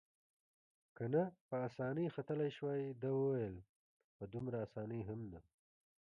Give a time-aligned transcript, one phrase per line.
[0.95, 3.55] که نه په اسانۍ ختلای شوای، ده وویل:
[4.15, 5.39] په دومره اسانۍ هم نه.